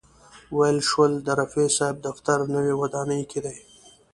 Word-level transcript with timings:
ویل 0.57 0.79
شول 0.89 1.11
د 1.25 1.27
رفیع 1.39 1.69
صاحب 1.77 1.97
دفتر 2.07 2.37
نوې 2.55 2.73
ودانۍ 2.81 3.21
کې 3.31 3.39
دی. 3.45 3.57